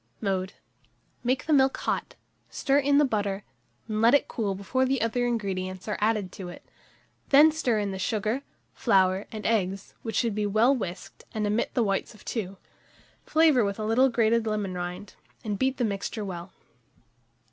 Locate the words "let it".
4.01-4.27